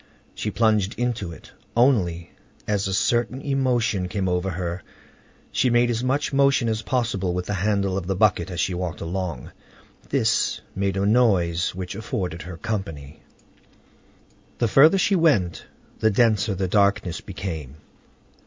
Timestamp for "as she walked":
8.49-8.99